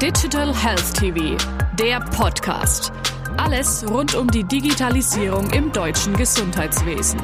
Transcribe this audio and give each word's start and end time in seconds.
Digital 0.00 0.54
Health 0.56 0.94
TV, 0.94 1.36
der 1.78 2.00
Podcast. 2.00 2.90
Alles 3.36 3.84
rund 3.86 4.14
um 4.14 4.28
die 4.28 4.44
Digitalisierung 4.44 5.50
im 5.50 5.70
deutschen 5.72 6.16
Gesundheitswesen. 6.16 7.20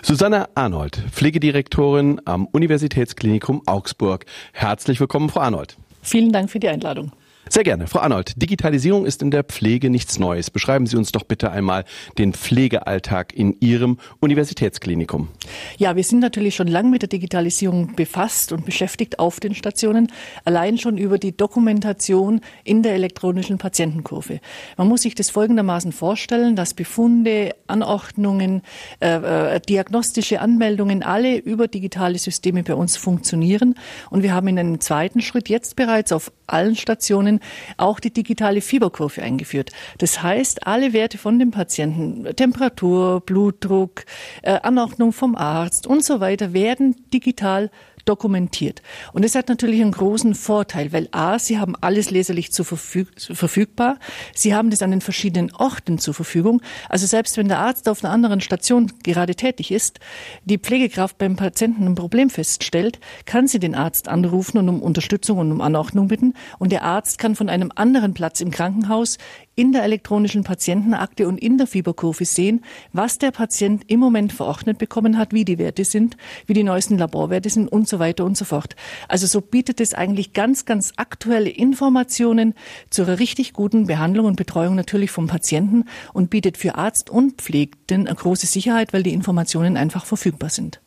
Susanne 0.00 0.48
Arnold, 0.54 1.02
Pflegedirektorin 1.10 2.20
am 2.24 2.46
Universitätsklinikum 2.46 3.62
Augsburg. 3.66 4.26
Herzlich 4.52 5.00
willkommen, 5.00 5.28
Frau 5.28 5.40
Arnold. 5.40 5.76
Vielen 6.02 6.30
Dank 6.30 6.50
für 6.50 6.60
die 6.60 6.68
Einladung. 6.68 7.10
Sehr 7.48 7.64
gerne. 7.64 7.88
Frau 7.88 7.98
Arnold, 7.98 8.40
Digitalisierung 8.40 9.04
ist 9.04 9.20
in 9.20 9.32
der 9.32 9.42
Pflege 9.42 9.90
nichts 9.90 10.18
Neues. 10.18 10.50
Beschreiben 10.50 10.86
Sie 10.86 10.96
uns 10.96 11.10
doch 11.10 11.24
bitte 11.24 11.50
einmal 11.50 11.84
den 12.16 12.34
Pflegealltag 12.34 13.34
in 13.34 13.56
Ihrem 13.60 13.98
Universitätsklinikum. 14.20 15.28
Ja, 15.76 15.96
wir 15.96 16.04
sind 16.04 16.20
natürlich 16.20 16.54
schon 16.54 16.68
lange 16.68 16.88
mit 16.90 17.02
der 17.02 17.08
Digitalisierung 17.08 17.96
befasst 17.96 18.52
und 18.52 18.64
beschäftigt 18.64 19.18
auf 19.18 19.40
den 19.40 19.56
Stationen, 19.56 20.12
allein 20.44 20.78
schon 20.78 20.96
über 20.98 21.18
die 21.18 21.36
Dokumentation 21.36 22.40
in 22.62 22.84
der 22.84 22.94
elektronischen 22.94 23.58
Patientenkurve. 23.58 24.38
Man 24.76 24.86
muss 24.86 25.02
sich 25.02 25.16
das 25.16 25.28
folgendermaßen 25.28 25.90
vorstellen, 25.90 26.54
dass 26.54 26.74
Befunde, 26.74 27.56
Anordnungen, 27.66 28.62
äh, 29.00 29.56
äh, 29.56 29.60
diagnostische 29.60 30.40
Anmeldungen 30.40 31.02
alle 31.02 31.38
über 31.38 31.66
digitale 31.66 32.18
Systeme 32.18 32.62
bei 32.62 32.74
uns 32.74 32.96
funktionieren. 32.96 33.74
Und 34.10 34.22
wir 34.22 34.32
haben 34.32 34.46
in 34.46 34.58
einem 34.60 34.80
zweiten 34.80 35.20
Schritt 35.20 35.48
jetzt 35.48 35.74
bereits 35.74 36.12
auf 36.12 36.30
allen 36.46 36.76
Stationen 36.76 37.31
auch 37.76 38.00
die 38.00 38.12
digitale 38.12 38.60
Fieberkurve 38.60 39.22
eingeführt. 39.22 39.70
Das 39.98 40.22
heißt, 40.22 40.66
alle 40.66 40.92
Werte 40.92 41.18
von 41.18 41.38
dem 41.38 41.50
Patienten, 41.50 42.24
Temperatur, 42.36 43.20
Blutdruck, 43.20 44.04
äh, 44.42 44.58
Anordnung 44.62 45.12
vom 45.12 45.36
Arzt 45.36 45.86
und 45.86 46.04
so 46.04 46.20
weiter 46.20 46.52
werden 46.52 46.96
digital 47.12 47.70
dokumentiert. 48.04 48.82
Und 49.12 49.24
es 49.24 49.34
hat 49.34 49.48
natürlich 49.48 49.80
einen 49.80 49.92
großen 49.92 50.34
Vorteil, 50.34 50.92
weil 50.92 51.08
A, 51.12 51.38
Sie 51.38 51.58
haben 51.58 51.74
alles 51.80 52.10
leserlich 52.10 52.52
zu 52.52 52.64
verfüg 52.64 53.08
verfügbar. 53.18 53.98
Sie 54.34 54.54
haben 54.54 54.70
das 54.70 54.82
an 54.82 54.90
den 54.90 55.00
verschiedenen 55.00 55.52
Orten 55.54 55.98
zur 55.98 56.14
Verfügung. 56.14 56.62
Also 56.88 57.06
selbst 57.06 57.36
wenn 57.36 57.48
der 57.48 57.58
Arzt 57.58 57.88
auf 57.88 58.04
einer 58.04 58.12
anderen 58.12 58.40
Station 58.40 58.92
gerade 59.02 59.34
tätig 59.34 59.70
ist, 59.70 60.00
die 60.44 60.58
Pflegekraft 60.58 61.18
beim 61.18 61.36
Patienten 61.36 61.86
ein 61.86 61.94
Problem 61.94 62.30
feststellt, 62.30 62.98
kann 63.26 63.46
sie 63.46 63.58
den 63.58 63.74
Arzt 63.74 64.08
anrufen 64.08 64.58
und 64.58 64.68
um 64.68 64.82
Unterstützung 64.82 65.38
und 65.38 65.52
um 65.52 65.60
Anordnung 65.60 66.08
bitten. 66.08 66.34
Und 66.58 66.72
der 66.72 66.84
Arzt 66.84 67.18
kann 67.18 67.36
von 67.36 67.48
einem 67.48 67.72
anderen 67.74 68.14
Platz 68.14 68.40
im 68.40 68.50
Krankenhaus 68.50 69.18
in 69.54 69.72
der 69.72 69.82
elektronischen 69.82 70.44
Patientenakte 70.44 71.28
und 71.28 71.38
in 71.38 71.58
der 71.58 71.66
Fieberkurve 71.66 72.24
sehen, 72.24 72.64
was 72.92 73.18
der 73.18 73.30
Patient 73.30 73.84
im 73.86 74.00
Moment 74.00 74.32
verordnet 74.32 74.78
bekommen 74.78 75.18
hat, 75.18 75.32
wie 75.32 75.44
die 75.44 75.58
Werte 75.58 75.84
sind, 75.84 76.16
wie 76.46 76.54
die 76.54 76.62
neuesten 76.62 76.96
Laborwerte 76.98 77.50
sind 77.50 77.68
und 77.68 77.88
so 77.88 77.98
weiter 77.98 78.24
und 78.24 78.36
so 78.36 78.44
fort. 78.44 78.76
Also 79.08 79.26
so 79.26 79.40
bietet 79.40 79.80
es 79.80 79.94
eigentlich 79.94 80.32
ganz, 80.32 80.64
ganz 80.64 80.92
aktuelle 80.96 81.50
Informationen 81.50 82.54
zur 82.90 83.08
richtig 83.08 83.52
guten 83.52 83.86
Behandlung 83.86 84.26
und 84.26 84.36
Betreuung 84.36 84.74
natürlich 84.74 85.10
vom 85.10 85.26
Patienten 85.26 85.84
und 86.12 86.30
bietet 86.30 86.56
für 86.56 86.76
Arzt 86.76 87.10
und 87.10 87.42
Pflegenden 87.42 88.06
eine 88.06 88.16
große 88.16 88.46
Sicherheit, 88.46 88.92
weil 88.92 89.02
die 89.02 89.12
Informationen 89.12 89.76
einfach 89.76 90.06
verfügbar 90.06 90.50
sind. 90.50 90.80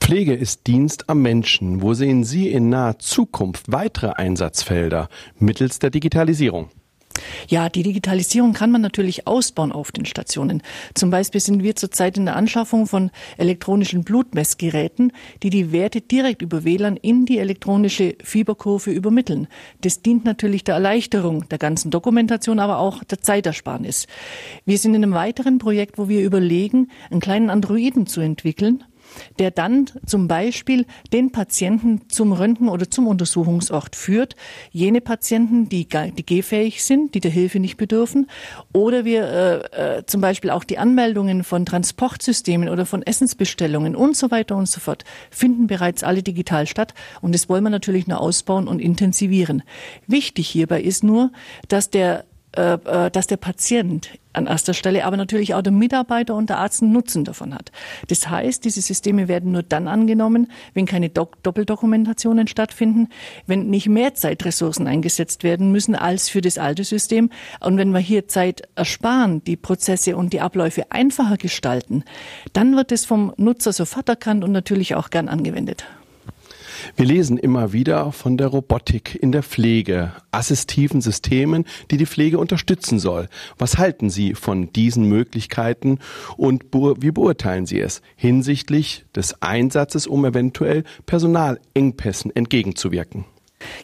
Pflege 0.00 0.34
ist 0.34 0.66
Dienst 0.66 1.08
am 1.08 1.22
Menschen. 1.22 1.82
Wo 1.82 1.94
sehen 1.94 2.24
Sie 2.24 2.48
in 2.50 2.68
naher 2.68 2.98
Zukunft 2.98 3.72
weitere 3.72 4.10
Einsatzfelder 4.10 5.08
mittels 5.38 5.78
der 5.78 5.90
Digitalisierung? 5.90 6.70
Ja, 7.48 7.68
die 7.68 7.82
Digitalisierung 7.82 8.52
kann 8.52 8.70
man 8.70 8.80
natürlich 8.80 9.26
ausbauen 9.26 9.72
auf 9.72 9.92
den 9.92 10.04
Stationen. 10.04 10.62
Zum 10.94 11.10
Beispiel 11.10 11.40
sind 11.40 11.62
wir 11.62 11.76
zurzeit 11.76 12.16
in 12.16 12.26
der 12.26 12.36
Anschaffung 12.36 12.86
von 12.86 13.10
elektronischen 13.36 14.04
Blutmessgeräten, 14.04 15.12
die 15.42 15.50
die 15.50 15.72
Werte 15.72 16.00
direkt 16.00 16.42
über 16.42 16.64
WLAN 16.64 16.96
in 16.96 17.26
die 17.26 17.38
elektronische 17.38 18.16
Fieberkurve 18.22 18.90
übermitteln. 18.90 19.48
Das 19.82 20.02
dient 20.02 20.24
natürlich 20.24 20.64
der 20.64 20.74
Erleichterung 20.74 21.48
der 21.48 21.58
ganzen 21.58 21.90
Dokumentation, 21.90 22.58
aber 22.58 22.78
auch 22.78 23.04
der 23.04 23.20
Zeitersparnis. 23.20 24.06
Wir 24.64 24.78
sind 24.78 24.94
in 24.94 25.04
einem 25.04 25.14
weiteren 25.14 25.58
Projekt, 25.58 25.98
wo 25.98 26.08
wir 26.08 26.22
überlegen, 26.22 26.90
einen 27.10 27.20
kleinen 27.20 27.50
Androiden 27.50 28.06
zu 28.06 28.20
entwickeln, 28.20 28.84
der 29.38 29.50
dann 29.50 29.86
zum 30.06 30.28
Beispiel 30.28 30.86
den 31.12 31.32
Patienten 31.32 32.08
zum 32.08 32.32
Röntgen 32.32 32.68
oder 32.68 32.90
zum 32.90 33.06
Untersuchungsort 33.06 33.96
führt. 33.96 34.36
Jene 34.70 35.00
Patienten, 35.00 35.68
die, 35.68 35.88
die 35.88 36.26
gehfähig 36.26 36.84
sind, 36.84 37.14
die 37.14 37.20
der 37.20 37.30
Hilfe 37.30 37.60
nicht 37.60 37.76
bedürfen. 37.76 38.28
Oder 38.72 39.04
wir 39.04 39.24
äh, 39.74 39.98
äh, 39.98 40.06
zum 40.06 40.20
Beispiel 40.20 40.50
auch 40.50 40.64
die 40.64 40.78
Anmeldungen 40.78 41.44
von 41.44 41.66
Transportsystemen 41.66 42.68
oder 42.68 42.86
von 42.86 43.02
Essensbestellungen 43.02 43.96
und 43.96 44.16
so 44.16 44.30
weiter 44.30 44.56
und 44.56 44.68
so 44.68 44.80
fort 44.80 45.04
finden 45.30 45.66
bereits 45.66 46.02
alle 46.02 46.22
digital 46.22 46.66
statt. 46.66 46.94
Und 47.20 47.34
das 47.34 47.48
wollen 47.48 47.64
wir 47.64 47.70
natürlich 47.70 48.06
nur 48.06 48.20
ausbauen 48.20 48.68
und 48.68 48.80
intensivieren. 48.80 49.62
Wichtig 50.06 50.48
hierbei 50.48 50.80
ist 50.82 51.04
nur, 51.04 51.32
dass 51.68 51.90
der 51.90 52.24
dass 52.56 53.26
der 53.26 53.36
Patient 53.36 54.10
an 54.32 54.46
erster 54.46 54.74
Stelle, 54.74 55.04
aber 55.04 55.16
natürlich 55.16 55.54
auch 55.54 55.62
der 55.62 55.72
Mitarbeiter 55.72 56.34
und 56.34 56.50
der 56.50 56.58
Arzt 56.58 56.82
einen 56.82 56.92
Nutzen 56.92 57.24
davon 57.24 57.54
hat. 57.54 57.72
Das 58.08 58.28
heißt, 58.28 58.64
diese 58.64 58.82
Systeme 58.82 59.28
werden 59.28 59.52
nur 59.52 59.62
dann 59.62 59.88
angenommen, 59.88 60.50
wenn 60.74 60.86
keine 60.86 61.08
Doppeldokumentationen 61.08 62.46
stattfinden, 62.46 63.08
wenn 63.46 63.68
nicht 63.70 63.88
mehr 63.88 64.14
Zeitressourcen 64.14 64.86
eingesetzt 64.86 65.42
werden 65.42 65.72
müssen 65.72 65.94
als 65.94 66.28
für 66.28 66.40
das 66.40 66.58
alte 66.58 66.84
System. 66.84 67.30
Und 67.60 67.78
wenn 67.78 67.92
wir 67.92 68.00
hier 68.00 68.28
Zeit 68.28 68.68
ersparen, 68.74 69.42
die 69.44 69.56
Prozesse 69.56 70.16
und 70.16 70.32
die 70.32 70.40
Abläufe 70.40 70.90
einfacher 70.90 71.36
gestalten, 71.36 72.04
dann 72.52 72.76
wird 72.76 72.92
es 72.92 73.04
vom 73.04 73.32
Nutzer 73.36 73.72
sofort 73.72 74.08
erkannt 74.08 74.44
und 74.44 74.52
natürlich 74.52 74.94
auch 74.94 75.10
gern 75.10 75.28
angewendet. 75.28 75.84
Wir 76.94 77.06
lesen 77.06 77.38
immer 77.38 77.72
wieder 77.72 78.12
von 78.12 78.36
der 78.36 78.48
Robotik 78.48 79.14
in 79.20 79.32
der 79.32 79.42
Pflege, 79.42 80.12
assistiven 80.30 81.00
Systemen, 81.00 81.64
die 81.90 81.96
die 81.96 82.06
Pflege 82.06 82.38
unterstützen 82.38 82.98
soll. 82.98 83.28
Was 83.58 83.78
halten 83.78 84.10
Sie 84.10 84.34
von 84.34 84.72
diesen 84.72 85.08
Möglichkeiten 85.08 85.98
und 86.36 86.64
wie 86.72 87.10
beurteilen 87.10 87.66
Sie 87.66 87.80
es 87.80 88.02
hinsichtlich 88.16 89.04
des 89.14 89.42
Einsatzes, 89.42 90.06
um 90.06 90.24
eventuell 90.24 90.84
Personalengpässen 91.06 92.34
entgegenzuwirken? 92.34 93.24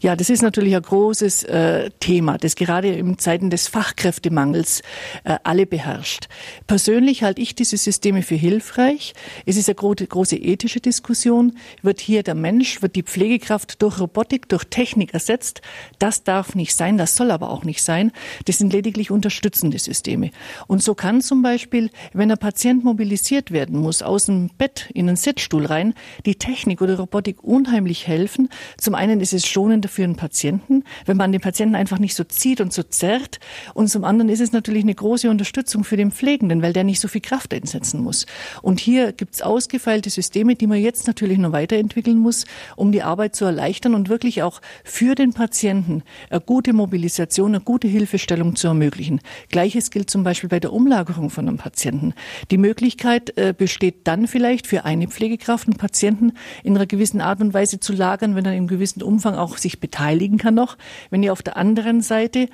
Ja, 0.01 0.17
das 0.17 0.31
ist 0.31 0.43
natürlich 0.43 0.75
ein 0.77 0.83
großes 0.83 1.45
äh, 1.45 1.91
Thema, 2.01 2.39
das 2.39 2.55
gerade 2.55 2.89
in 2.89 3.19
Zeiten 3.19 3.51
des 3.51 3.69
Fachkräftemangels 3.69 4.83
äh, 5.25 5.37
alle 5.45 5.67
beherrscht. 5.67 6.29
Persönlich 6.67 7.23
halte 7.23 7.41
ich 7.41 7.55
diese 7.55 7.77
Systeme 7.77 8.23
für 8.23 8.35
hilfreich. 8.35 9.15
Es 9.47 9.57
ist 9.57 9.69
eine 9.69 9.77
große, 9.77 10.07
große 10.07 10.37
ethische 10.37 10.81
Diskussion. 10.81 11.57
Wird 11.83 12.01
hier 12.01 12.23
der 12.23 12.35
Mensch, 12.35 12.83
wird 12.83 12.97
die 12.97 13.03
Pflegekraft 13.03 13.83
durch 13.83 14.01
Robotik, 14.01 14.49
durch 14.49 14.65
Technik 14.65 15.15
ersetzt? 15.15 15.63
Das 15.99 16.25
darf 16.25 16.55
nicht 16.55 16.77
sein, 16.77 16.99
das 16.99 17.17
soll 17.17 17.31
aber 17.31 17.51
auch 17.51 17.65
nicht 17.65 17.83
sein. 17.83 18.13
Das 18.47 18.59
sind 18.59 18.73
lediglich 18.73 19.11
unterstützende 19.11 19.79
Systeme. 19.79 20.31
Und 20.67 20.83
so 20.83 20.95
kann 20.95 21.21
zum 21.21 21.43
Beispiel, 21.43 21.91
wenn 22.13 22.31
ein 22.31 22.39
Patient 22.39 22.85
mobilisiert 22.85 23.51
werden 23.51 23.81
muss, 23.81 24.03
aus 24.03 24.27
dem 24.27 24.51
Bett 24.59 24.91
in 24.95 25.09
einen 25.09 25.17
Sitzstuhl 25.17 25.67
rein, 25.67 25.95
die 26.27 26.37
Technik 26.37 26.81
oder 26.83 26.97
Robotik 26.97 27.43
unheimlich 27.43 28.07
helfen. 28.07 28.49
Zum 28.79 28.95
einen 28.95 29.21
ist 29.21 29.33
es 29.33 29.47
schon 29.47 29.72
schonender 29.73 29.89
für 29.89 30.03
den 30.03 30.17
Patienten, 30.17 30.85
wenn 31.07 31.17
man 31.17 31.33
den 31.33 31.41
Patienten 31.41 31.75
einfach 31.75 31.99
nicht 31.99 32.15
so 32.15 32.25
zieht 32.25 32.61
und 32.61 32.73
so 32.73 32.83
zerrt. 32.83 33.41
Und 33.75 33.89
zum 33.89 34.05
anderen 34.05 34.29
ist 34.29 34.41
es 34.41 34.53
natürlich 34.53 34.83
eine 34.83 34.95
große 34.95 35.31
Unterstützung 35.31 35.85
für 35.85 35.97
den 35.97 36.11
Pflegenden, 36.11 36.63
weil 36.63 36.73
der 36.73 36.85
nicht 36.85 37.01
so 37.01 37.09
viel 37.09 37.21
Kraft 37.21 37.55
einsetzen 37.55 38.03
muss. 38.03 38.27
Und 38.61 38.81
hier 38.81 39.13
gibt 39.13 39.35
es 39.35 39.43
ausgefeilte 39.43 40.11
Systeme, 40.11 40.55
die 40.57 40.67
man 40.67 40.79
jetzt 40.79 41.07
natürlich 41.07 41.39
noch 41.39 41.53
weiterentwickeln 41.53 42.19
muss, 42.19 42.45
um 42.77 42.93
die 42.93 43.03
Arbeit 43.03 43.35
zu 43.35 43.45
erleichtern 43.45 43.95
und 43.95 44.09
wirklich 44.09 44.43
auch 44.43 44.61
für 44.85 45.15
den 45.15 45.33
Patienten 45.33 46.03
eine 46.29 46.41
gute 46.41 46.73
Mobilisation, 46.73 47.55
eine 47.55 47.61
gute 47.61 47.89
Hilfestellung 47.89 48.57
zu 48.57 48.69
ermöglichen. 48.69 49.21
Gleiches 49.49 49.91
gilt 49.91 50.11
zum 50.11 50.23
Beispiel 50.23 50.51
bei 50.51 50.61
der 50.61 50.73
Umlagerung 50.73 51.31
von 51.31 51.49
einem 51.49 51.57
Patienten. 51.57 52.15
Die 52.51 52.59
Möglichkeit 52.59 53.37
äh, 53.39 53.55
besteht 53.57 54.07
dann 54.07 54.27
vielleicht 54.27 54.67
für 54.67 54.85
eine 54.85 55.09
Pflegekraft, 55.09 55.67
einen 55.67 55.77
Patienten 55.77 56.33
in 56.63 56.77
einer 56.77 56.87
gewissen 56.87 57.21
Art 57.21 57.41
und 57.41 57.55
Weise 57.55 57.81
zu 57.81 57.93
lagern, 57.93 58.35
wenn 58.35 58.45
er 58.45 58.55
im 58.55 58.67
gewissen 58.67 59.03
Umfang 59.03 59.35
auch 59.35 59.57
sich 59.63 59.81
beteiligen 59.81 60.39
kann 60.39 60.55
noch. 60.55 60.77
Wenn 61.11 61.23
ihr 61.23 61.33
auf 61.33 61.43
der 61.43 61.57
anderen 61.57 62.01
Seite 62.01 62.49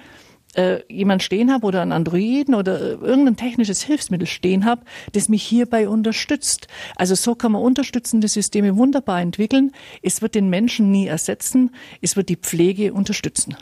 äh, 0.55 0.81
jemand 0.88 1.22
stehen 1.22 1.52
habe 1.52 1.66
oder 1.66 1.82
einen 1.82 1.93
Androiden 1.93 2.55
oder 2.55 2.81
äh, 2.81 2.94
irgendein 2.94 3.37
technisches 3.37 3.82
Hilfsmittel 3.82 4.26
stehen 4.26 4.64
habe, 4.64 4.82
das 5.12 5.28
mich 5.28 5.43
hierbei 5.43 5.88
unterstützt. 5.88 6.69
Also 6.96 7.14
so 7.14 7.34
kann 7.34 7.52
man 7.52 7.62
unterstützende 7.62 8.28
Systeme 8.28 8.76
wunderbar 8.76 9.20
entwickeln. 9.20 9.72
Es 10.02 10.22
wird 10.22 10.34
den 10.34 10.49
Menschen 10.49 10.90
nie 10.90 11.06
ersetzen, 11.06 11.70
es 12.00 12.16
wird 12.16 12.28
die 12.28 12.37
Pflege 12.37 12.93
unterstützen. 12.93 13.56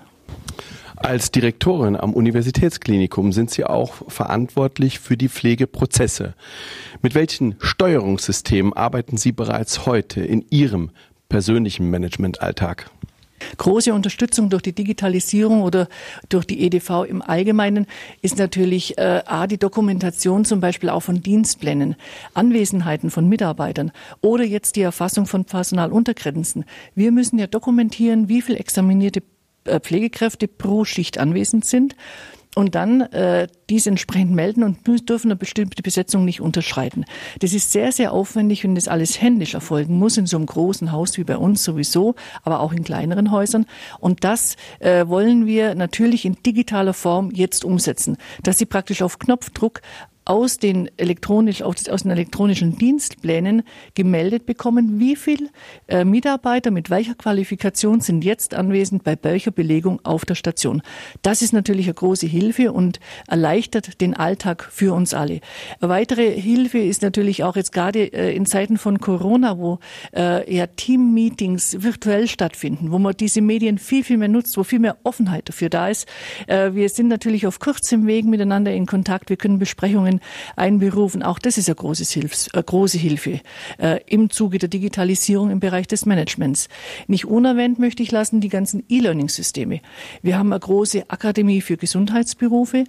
Als 0.97 1.31
Direktorin 1.31 1.95
am 1.97 2.15
Universitätsklinikum 2.15 3.33
sind 3.33 3.51
Sie 3.51 3.65
auch 3.65 4.11
verantwortlich 4.11 4.99
für 4.99 5.17
die 5.17 5.29
Pflegeprozesse. 5.29 6.35
Mit 7.03 7.15
welchen 7.15 7.57
Steuerungssystemen 7.59 8.73
arbeiten 8.73 9.19
Sie 9.19 9.33
bereits 9.33 9.85
heute 9.85 10.23
in 10.23 10.45
Ihrem 10.51 10.91
persönlichen 11.29 11.91
Managementalltag? 11.91 12.91
Große 13.59 13.93
Unterstützung 13.93 14.51
durch 14.51 14.63
die 14.63 14.75
Digitalisierung 14.75 15.63
oder 15.63 15.89
durch 16.29 16.45
die 16.45 16.63
EDV 16.65 17.05
im 17.09 17.23
Allgemeinen 17.23 17.87
ist 18.23 18.39
natürlich 18.39 18.99
äh, 18.99 19.23
A, 19.27 19.47
die 19.47 19.59
Dokumentation 19.59 20.45
zum 20.45 20.61
Beispiel 20.61 20.89
auch 20.89 21.01
von 21.01 21.23
Dienstplänen, 21.23 21.97
Anwesenheiten 22.35 23.11
von 23.11 23.29
Mitarbeitern 23.29 23.93
oder 24.21 24.45
jetzt 24.45 24.77
die 24.77 24.83
Erfassung 24.83 25.27
von 25.27 25.45
Personaluntergrenzen. 25.45 26.65
Wir 26.95 27.13
müssen 27.13 27.39
ja 27.39 27.47
dokumentieren, 27.47 28.29
wie 28.29 28.43
viel 28.43 28.57
examinierte 28.57 29.23
äh, 29.65 29.81
Pflegekräfte 29.81 30.49
pro 30.49 30.85
Schicht 30.85 31.19
anwesend 31.19 31.65
sind 31.65 31.97
und 32.57 32.75
dann 32.75 33.03
äh, 33.03 33.49
dies 33.69 33.87
entsprechend 33.87 34.33
melden 34.33 34.63
und 34.63 34.79
dürfen 35.09 35.29
eine 35.29 35.37
bestimmte 35.37 35.83
Besetzung 35.83 36.25
nicht 36.25 36.41
unterschreiten. 36.41 37.05
Das 37.41 37.53
ist 37.53 37.71
sehr, 37.71 37.93
sehr 37.93 38.13
aufwendig, 38.13 38.65
wenn 38.65 38.75
das 38.75 38.89
alles 38.89 39.21
händisch 39.21 39.53
erfolgen 39.53 39.99
muss, 39.99 40.17
in 40.17 40.27
so 40.27 40.39
einem 40.39 40.47
großen 40.47 40.91
Haus 40.91 41.19
wie 41.19 41.25
bei 41.25 41.37
uns 41.37 41.63
sowieso, 41.63 42.15
aber 42.43 42.61
auch 42.61 42.73
in 42.73 42.83
kleineren 42.83 43.31
Häusern. 43.31 43.67
Und 44.01 44.25
das 44.25 44.57
äh, 44.79 45.07
wollen 45.07 45.45
wir 45.45 45.75
natürlich 45.75 46.25
in 46.25 46.39
digitaler 46.45 46.95
Form 46.95 47.31
jetzt 47.31 47.63
umsetzen, 47.63 48.17
dass 48.43 48.57
sie 48.57 48.67
praktisch 48.67 49.03
auf 49.03 49.19
Knopfdruck 49.19 49.83
aus 50.27 50.59
den 50.59 50.91
elektronisch, 50.97 51.63
aus 51.63 51.85
den 52.03 52.11
elektronischen 52.11 52.77
Dienstplänen 52.77 53.63
gemeldet 53.95 54.45
bekommen, 54.45 54.99
wie 54.99 55.15
viel 55.15 55.51
äh, 55.87 56.05
Mitarbeiter 56.05 56.73
mit 56.73 56.91
welcher 56.91 57.15
Qualifikation 57.15 58.01
sind 58.01 58.25
jetzt 58.25 58.53
anwesend 58.53 59.05
bei 59.05 59.17
welcher 59.23 59.53
Belegung 59.53 60.01
auf 60.05 60.25
der 60.25 60.35
Station. 60.35 60.83
Das 61.23 61.43
ist 61.43 61.53
natürlich 61.53 61.87
eine 61.87 61.95
große 61.95 62.27
Hilfe 62.27 62.73
und 62.73 62.99
erleichtert 63.29 64.01
den 64.01 64.15
Alltag 64.15 64.69
für 64.69 64.95
uns 64.95 65.15
alle. 65.15 65.41
Eine 65.81 65.91
weitere 65.91 66.33
Hilfe 66.41 66.79
ist 66.79 67.03
natürlich 67.03 67.45
auch 67.45 67.55
jetzt 67.55 67.71
gerade 67.71 68.13
äh, 68.13 68.35
in 68.35 68.47
Zeiten 68.47 68.79
von 68.79 68.99
Corona, 68.99 69.59
wo 69.59 69.79
äh, 70.13 70.53
ja 70.53 70.67
Team-Meetings 70.67 71.85
virtuell 71.85 72.27
stattfinden, 72.27 72.91
wo 72.91 72.99
man 72.99 73.17
diese 73.17 73.41
Medien 73.41 73.79
viel, 73.79 74.03
viel 74.03 74.17
mehr 74.19 74.29
nutzt, 74.29 74.57
wo 74.57 74.65
viel 74.65 74.81
mehr 74.81 74.97
Offenheit 75.05 75.49
dafür 75.49 75.69
da 75.69 75.89
ist. 75.89 76.09
Wir 76.47 76.89
sind 76.89 77.09
natürlich 77.09 77.47
auf 77.47 77.61
kurzem 77.61 78.07
Weg 78.07 78.25
miteinander 78.25 78.73
in 78.73 78.87
Kontakt. 78.87 79.31
Wir 79.31 79.37
können 79.37 79.59
Besprechungen 79.59 80.16
einberufen. 80.57 81.23
Auch 81.23 81.39
das 81.39 81.59
ist 81.59 81.69
eine 81.69 81.77
große, 81.77 82.05
Hilfs-, 82.05 82.53
eine 82.53 82.63
große 82.63 82.99
Hilfe 82.99 83.41
äh, 83.79 84.01
im 84.07 84.31
Zuge 84.31 84.59
der 84.59 84.69
Digitalisierung 84.69 85.51
im 85.51 85.61
Bereich 85.61 85.87
des 85.87 86.07
Managements. 86.07 86.69
Nicht 87.07 87.25
unerwähnt 87.25 87.79
möchte 87.79 88.03
ich 88.03 88.11
lassen 88.11 88.41
die 88.41 88.49
ganzen 88.49 88.85
E-Learning-Systeme. 88.89 89.81
Wir 90.23 90.39
haben 90.39 90.53
eine 90.53 90.61
große 90.61 91.05
Akademie 91.09 91.61
für 91.61 91.77
Gesundheitsberufe. 91.77 92.85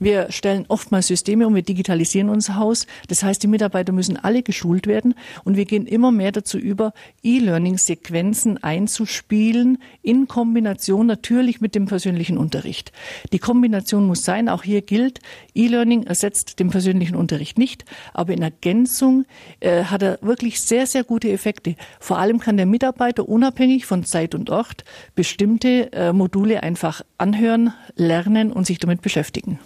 Wir 0.00 0.30
stellen 0.30 0.64
oftmals 0.68 1.06
Systeme 1.06 1.46
um, 1.46 1.54
wir 1.54 1.62
digitalisieren 1.62 2.28
unser 2.28 2.56
Haus. 2.56 2.86
Das 3.08 3.22
heißt, 3.22 3.42
die 3.42 3.46
Mitarbeiter 3.46 3.92
müssen 3.92 4.16
alle 4.16 4.42
geschult 4.42 4.86
werden 4.86 5.14
und 5.44 5.56
wir 5.56 5.64
gehen 5.64 5.86
immer 5.86 6.10
mehr 6.10 6.32
dazu 6.32 6.58
über, 6.58 6.92
E-Learning-Sequenzen 7.22 8.62
einzuspielen 8.62 9.78
in 10.02 10.26
Kombination 10.26 11.06
natürlich 11.06 11.60
mit 11.60 11.74
dem 11.74 11.86
persönlichen 11.86 12.38
Unterricht. 12.38 12.92
Die 13.32 13.38
Kombination 13.38 14.06
muss 14.06 14.24
sein, 14.24 14.48
auch 14.48 14.64
hier 14.64 14.82
gilt, 14.82 15.20
E-Learning 15.54 16.04
ersetzt 16.04 16.58
den 16.58 16.70
persönlichen 16.70 17.14
Unterricht 17.14 17.58
nicht, 17.58 17.84
aber 18.12 18.32
in 18.32 18.42
Ergänzung 18.42 19.26
äh, 19.60 19.84
hat 19.84 20.02
er 20.02 20.18
wirklich 20.22 20.60
sehr, 20.60 20.86
sehr 20.86 21.04
gute 21.04 21.30
Effekte. 21.30 21.76
Vor 22.00 22.18
allem 22.18 22.40
kann 22.40 22.56
der 22.56 22.66
Mitarbeiter 22.66 23.28
unabhängig 23.28 23.86
von 23.86 24.04
Zeit 24.04 24.34
und 24.34 24.50
Ort 24.50 24.84
bestimmte 25.14 25.92
äh, 25.92 26.12
Module 26.12 26.62
einfach 26.62 27.02
anhören, 27.16 27.72
lernen 27.94 28.52
und 28.52 28.66
sich 28.66 28.78
damit 28.78 29.00
beschäftigen. 29.00 29.58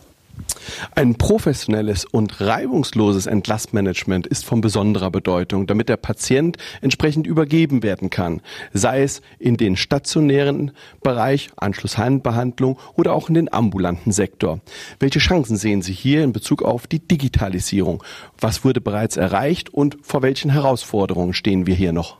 Ein 0.94 1.17
professionelles 1.17 2.05
und 2.05 2.40
reibungsloses 2.40 3.26
Entlastmanagement 3.26 4.26
ist 4.26 4.44
von 4.44 4.61
besonderer 4.61 5.11
Bedeutung, 5.11 5.67
damit 5.67 5.88
der 5.88 5.96
Patient 5.96 6.56
entsprechend 6.81 7.26
übergeben 7.26 7.82
werden 7.82 8.11
kann, 8.11 8.40
sei 8.73 9.02
es 9.02 9.23
in 9.38 9.56
den 9.56 9.76
stationären 9.76 10.73
Bereich, 11.02 11.50
Anschlusshandbehandlung 11.56 12.79
oder 12.94 13.14
auch 13.14 13.29
in 13.29 13.35
den 13.35 13.52
ambulanten 13.52 14.12
Sektor. 14.12 14.61
Welche 15.00 15.19
Chancen 15.19 15.56
sehen 15.56 15.82
Sie 15.82 15.93
hier 15.93 16.25
in 16.25 16.32
Bezug 16.32 16.62
auf 16.62 16.87
die 16.87 17.00
Digitalisierung? 17.00 18.02
Was 18.41 18.64
wurde 18.64 18.81
bereits 18.81 19.17
erreicht 19.17 19.73
und 19.73 19.99
vor 20.02 20.23
welchen 20.23 20.50
Herausforderungen 20.50 21.34
stehen 21.34 21.67
wir 21.67 21.75
hier 21.75 21.93
noch? 21.93 22.17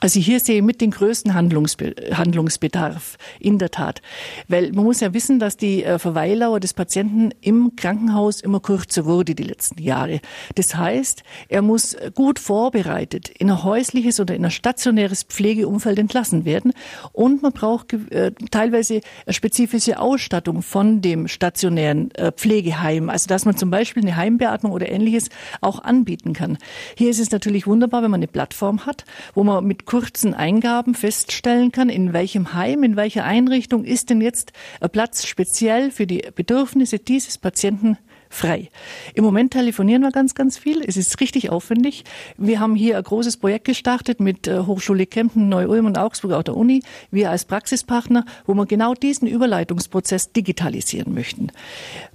Also 0.00 0.20
hier 0.20 0.40
sehe 0.40 0.56
ich 0.56 0.62
mit 0.62 0.80
den 0.80 0.90
größten 0.90 1.34
Handlungsbe 1.34 1.94
Handlungsbedarf, 2.12 3.16
in 3.38 3.58
der 3.58 3.70
Tat. 3.70 4.02
Weil 4.48 4.72
man 4.72 4.84
muss 4.84 5.00
ja 5.00 5.12
wissen, 5.14 5.38
dass 5.38 5.56
die 5.56 5.84
äh, 5.84 5.98
Verweildauer 5.98 6.60
des 6.60 6.74
Patienten 6.74 7.30
im 7.40 7.76
Krankenhaus 7.76 8.40
immer 8.40 8.60
kürzer 8.60 9.04
wurde 9.04 9.34
die 9.34 9.42
letzten 9.42 9.80
Jahre. 9.82 10.20
Das 10.54 10.74
heißt, 10.74 11.22
er 11.48 11.62
muss 11.62 11.96
gut 12.14 12.38
vorbereitet 12.38 13.28
in 13.28 13.50
ein 13.50 13.62
häusliches 13.62 14.20
oder 14.20 14.34
in 14.34 14.44
ein 14.44 14.50
stationäres 14.50 15.22
Pflegeumfeld 15.24 15.98
entlassen 15.98 16.44
werden. 16.44 16.72
Und 17.12 17.42
man 17.42 17.52
braucht 17.52 17.92
äh, 17.92 18.32
teilweise 18.50 19.00
spezifische 19.28 19.98
Ausstattung 19.98 20.62
von 20.62 21.00
dem 21.00 21.28
stationären 21.28 22.10
äh, 22.14 22.32
Pflegeheim. 22.32 23.10
Also 23.10 23.28
dass 23.28 23.44
man 23.44 23.56
zum 23.56 23.70
Beispiel 23.70 24.02
eine 24.02 24.16
Heimbeatmung 24.16 24.72
oder 24.72 24.88
ähnliches 24.88 25.28
auch 25.60 25.82
anbieten 25.82 26.32
kann. 26.32 26.58
Hier 26.96 27.10
ist 27.10 27.20
es 27.20 27.30
natürlich 27.30 27.66
wunderbar, 27.66 28.02
wenn 28.02 28.10
man 28.10 28.18
eine 28.18 28.28
Plattform 28.28 28.86
hat, 28.86 29.04
wo 29.34 29.44
man 29.44 29.66
mit 29.70 29.86
kurzen 29.86 30.34
Eingaben 30.34 30.96
feststellen 30.96 31.70
kann, 31.70 31.90
in 31.90 32.12
welchem 32.12 32.54
Heim, 32.54 32.82
in 32.82 32.96
welcher 32.96 33.22
Einrichtung 33.22 33.84
ist 33.84 34.10
denn 34.10 34.20
jetzt 34.20 34.52
ein 34.80 34.90
Platz 34.90 35.24
speziell 35.24 35.92
für 35.92 36.08
die 36.08 36.24
Bedürfnisse 36.34 36.98
dieses 36.98 37.38
Patienten 37.38 37.96
frei. 38.28 38.68
Im 39.14 39.22
Moment 39.22 39.52
telefonieren 39.52 40.02
wir 40.02 40.10
ganz, 40.10 40.34
ganz 40.34 40.58
viel. 40.58 40.82
Es 40.84 40.96
ist 40.96 41.20
richtig 41.20 41.50
aufwendig. 41.50 42.02
Wir 42.36 42.58
haben 42.58 42.74
hier 42.74 42.96
ein 42.96 43.04
großes 43.04 43.36
Projekt 43.36 43.66
gestartet 43.66 44.18
mit 44.18 44.48
äh, 44.48 44.58
Hochschule 44.58 45.06
Kempten, 45.06 45.48
Neu-Ulm 45.48 45.86
und 45.86 45.98
Augsburg, 45.98 46.32
auch 46.32 46.42
der 46.42 46.56
Uni. 46.56 46.82
Wir 47.12 47.30
als 47.30 47.44
Praxispartner, 47.44 48.24
wo 48.46 48.54
wir 48.54 48.66
genau 48.66 48.94
diesen 48.94 49.28
Überleitungsprozess 49.28 50.32
digitalisieren 50.32 51.14
möchten. 51.14 51.52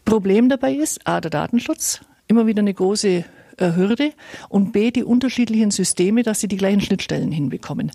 Problem 0.04 0.50
dabei 0.50 0.74
ist, 0.74 1.08
A, 1.08 1.22
der 1.22 1.32
Datenschutz. 1.32 2.02
Immer 2.28 2.48
wieder 2.48 2.60
eine 2.60 2.74
große 2.74 3.24
Hürde 3.60 4.12
und 4.50 4.72
B, 4.72 4.92
die 4.92 5.04
unterschiedlichen 5.04 5.72
Systeme, 5.72 6.24
dass 6.24 6.40
sie 6.40 6.48
die 6.48 6.58
gleichen 6.58 6.82
Schnittstellen 6.82 7.32
hinbekommen. 7.32 7.92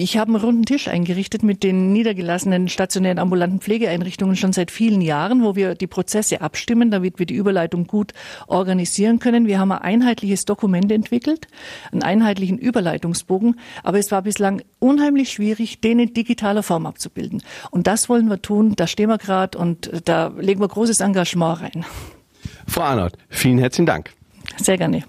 Ich 0.00 0.16
habe 0.16 0.28
einen 0.28 0.40
runden 0.40 0.64
Tisch 0.64 0.86
eingerichtet 0.86 1.42
mit 1.42 1.64
den 1.64 1.92
niedergelassenen 1.92 2.68
stationären 2.68 3.18
ambulanten 3.18 3.58
Pflegeeinrichtungen 3.58 4.36
schon 4.36 4.52
seit 4.52 4.70
vielen 4.70 5.00
Jahren, 5.00 5.42
wo 5.42 5.56
wir 5.56 5.74
die 5.74 5.88
Prozesse 5.88 6.40
abstimmen, 6.40 6.92
damit 6.92 7.18
wir 7.18 7.26
die 7.26 7.34
Überleitung 7.34 7.88
gut 7.88 8.12
organisieren 8.46 9.18
können. 9.18 9.48
Wir 9.48 9.58
haben 9.58 9.72
ein 9.72 9.82
einheitliches 9.82 10.44
Dokument 10.44 10.92
entwickelt, 10.92 11.48
einen 11.90 12.04
einheitlichen 12.04 12.58
Überleitungsbogen, 12.58 13.58
aber 13.82 13.98
es 13.98 14.12
war 14.12 14.22
bislang 14.22 14.62
unheimlich 14.78 15.30
schwierig, 15.30 15.80
den 15.80 15.98
in 15.98 16.14
digitaler 16.14 16.62
Form 16.62 16.86
abzubilden. 16.86 17.42
Und 17.72 17.88
das 17.88 18.08
wollen 18.08 18.28
wir 18.28 18.40
tun, 18.40 18.74
da 18.76 18.86
stehen 18.86 19.08
wir 19.08 19.18
gerade 19.18 19.58
und 19.58 19.90
da 20.04 20.28
legen 20.38 20.60
wir 20.60 20.68
großes 20.68 21.00
Engagement 21.00 21.60
rein. 21.60 21.84
Frau 22.68 22.82
Arnold, 22.82 23.18
vielen 23.30 23.58
herzlichen 23.58 23.86
Dank. 23.86 24.12
Sehr 24.60 24.76
gerne. 24.76 25.04